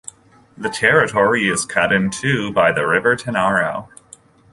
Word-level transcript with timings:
The 0.57 0.71
territory 0.71 1.47
is 1.47 1.63
cut 1.63 1.93
in 1.93 2.09
two 2.09 2.51
by 2.51 2.71
the 2.71 2.87
river 2.87 3.15
Tanaro. 3.15 3.87